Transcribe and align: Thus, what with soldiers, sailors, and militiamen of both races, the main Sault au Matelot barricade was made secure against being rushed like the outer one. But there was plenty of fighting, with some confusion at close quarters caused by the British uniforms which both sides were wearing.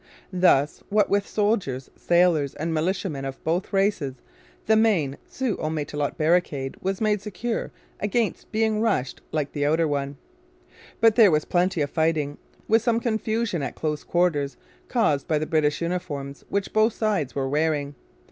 Thus, 0.33 0.81
what 0.89 1.11
with 1.11 1.27
soldiers, 1.27 1.91
sailors, 1.95 2.55
and 2.55 2.73
militiamen 2.73 3.23
of 3.23 3.43
both 3.43 3.71
races, 3.71 4.15
the 4.65 4.75
main 4.75 5.15
Sault 5.27 5.59
au 5.59 5.69
Matelot 5.69 6.17
barricade 6.17 6.75
was 6.81 6.99
made 7.01 7.21
secure 7.21 7.71
against 7.99 8.51
being 8.51 8.81
rushed 8.81 9.21
like 9.31 9.51
the 9.51 9.63
outer 9.67 9.87
one. 9.87 10.17
But 11.01 11.13
there 11.13 11.29
was 11.29 11.45
plenty 11.45 11.81
of 11.81 11.91
fighting, 11.91 12.39
with 12.67 12.81
some 12.81 12.99
confusion 12.99 13.61
at 13.61 13.75
close 13.75 14.03
quarters 14.03 14.57
caused 14.87 15.27
by 15.27 15.37
the 15.37 15.45
British 15.45 15.83
uniforms 15.83 16.43
which 16.49 16.73
both 16.73 16.93
sides 16.93 17.35
were 17.35 17.47
wearing. 17.47 17.93